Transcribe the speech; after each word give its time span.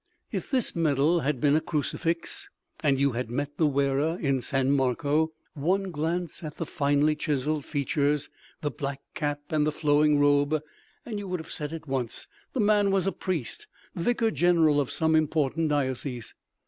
If 0.31 0.49
this 0.49 0.75
medal 0.75 1.19
had 1.19 1.39
been 1.39 1.55
a 1.55 1.61
crucifix, 1.61 2.49
and 2.79 2.99
you 2.99 3.11
had 3.11 3.29
met 3.29 3.57
the 3.57 3.67
wearer 3.67 4.17
in 4.19 4.41
San 4.41 4.71
Marco, 4.71 5.31
one 5.53 5.91
glance 5.91 6.43
at 6.43 6.55
the 6.57 6.65
finely 6.65 7.15
chiseled 7.15 7.65
features, 7.65 8.27
the 8.61 8.71
black 8.71 9.01
cap 9.13 9.41
and 9.51 9.63
the 9.67 9.71
flowing 9.71 10.17
robe 10.19 10.59
and 11.05 11.19
you 11.19 11.27
would 11.27 11.39
have 11.39 11.51
said 11.51 11.71
at 11.71 11.87
once 11.87 12.27
the 12.53 12.59
man 12.59 12.89
was 12.89 13.05
a 13.05 13.11
priest, 13.11 13.67
Vicar 13.93 14.31
General 14.31 14.81
of 14.81 14.89
some 14.89 15.13
important 15.15 15.69
diocese. 15.69 16.33